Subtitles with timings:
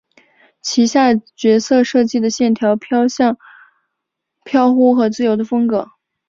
[0.63, 3.37] 旗下角色设计的线条偏向
[4.43, 5.91] 飘忽和自由的风格。